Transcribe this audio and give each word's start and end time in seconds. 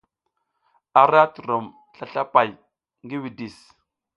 A 0.99 1.01
ra 1.11 1.23
turom 1.33 1.65
slaslapay 1.95 2.49
ngi 3.03 3.17
widis. 3.23 3.57